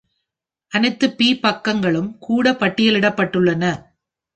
அனைத்து 0.71 1.07
பி-பக்கங்களும் 1.07 2.11
கூட 2.19 2.51
பட்டியலிடப்பட்டுள்ளன. 2.51 3.65